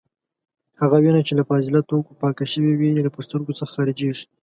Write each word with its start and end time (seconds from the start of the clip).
هغه 0.81 0.97
وینه 1.03 1.21
چې 1.27 1.33
له 1.39 1.43
فاضله 1.49 1.79
توکو 1.89 2.11
پاکه 2.21 2.45
شوې 2.53 2.73
وي 2.75 2.89
له 3.05 3.11
پښتورګو 3.15 3.57
څخه 3.59 3.71
خارجېږي. 3.75 4.25